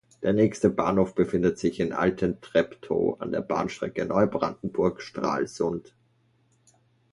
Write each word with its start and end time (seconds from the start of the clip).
Der 0.23 0.33
nächste 0.33 0.71
Bahnhof 0.71 1.13
befindet 1.13 1.59
sich 1.59 1.79
in 1.79 1.93
Altentreptow 1.93 3.17
an 3.21 3.31
der 3.31 3.41
Bahnstrecke 3.41 4.03
Neubrandenburg–Stralsund. 4.07 5.93